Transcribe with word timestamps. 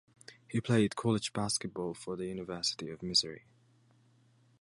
He 0.47 0.59
played 0.59 0.95
college 0.95 1.31
basketball 1.31 1.93
for 1.93 2.15
the 2.15 2.25
University 2.25 2.89
of 2.89 3.03
Missouri. 3.03 3.45